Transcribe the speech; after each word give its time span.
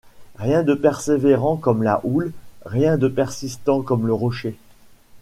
Rien 0.39 0.63
de 0.63 0.73
persévérant 0.73 1.57
comme 1.57 1.83
la 1.83 2.01
houle, 2.03 2.31
rien 2.65 2.97
de 2.97 3.07
persistant 3.07 3.83
comme 3.83 4.07
le 4.07 4.13
rocher. 4.15 4.57